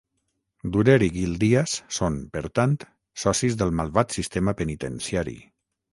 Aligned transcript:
Durer 0.75 0.95
i 1.07 1.09
Guildias 1.17 1.75
són, 1.99 2.17
per 2.37 2.43
tant, 2.61 2.75
socis 3.25 3.59
del 3.61 3.75
malvat 3.81 4.17
sistema 4.19 4.57
penitenciari. 4.63 5.37